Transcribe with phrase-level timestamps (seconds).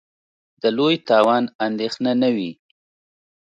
[0.61, 2.51] د لوی تاوان اندېښنه نه وي.